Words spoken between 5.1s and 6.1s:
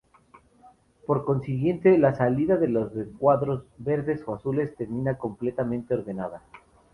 completamente